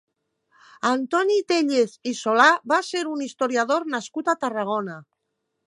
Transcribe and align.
Antoni 0.91 1.35
Téllez 1.51 1.93
i 2.11 2.13
Solà 2.21 2.47
va 2.73 2.81
ser 2.89 3.03
un 3.13 3.23
historiador 3.29 3.89
nascut 3.97 4.33
a 4.35 4.39
Tarragona. 4.47 5.01